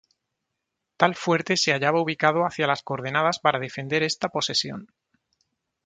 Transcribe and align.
Tal 0.97 1.13
fuerte 1.13 1.57
se 1.57 1.73
hallaba 1.73 2.01
ubicado 2.01 2.43
hacia 2.43 2.65
las 2.65 2.81
coordenadas 2.81 3.37
para 3.37 3.59
defender 3.59 4.01
esta 4.01 4.29
posesión. 4.29 4.87